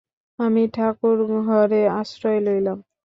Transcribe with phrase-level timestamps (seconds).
[0.39, 2.77] আমি ঠাকুর-ঘরে আশ্রয় লইলাম।